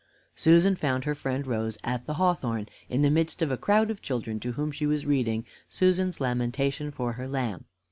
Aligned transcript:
Susan 0.35 0.75
found 0.75 1.05
her 1.05 1.13
friend 1.13 1.45
Rose 1.45 1.77
at 1.83 2.07
the 2.07 2.15
hawthorn, 2.15 2.67
in 2.89 3.03
the 3.03 3.11
midst 3.11 3.43
of 3.43 3.51
a 3.51 3.55
crowd 3.55 3.91
of 3.91 4.01
children, 4.01 4.39
to 4.39 4.53
whom 4.53 4.71
she 4.71 4.87
was 4.87 5.05
reading 5.05 5.45
"Susan's 5.69 6.19
Lamentation 6.19 6.89
for 6.89 7.13
her 7.13 7.27
Lamb." 7.27 7.65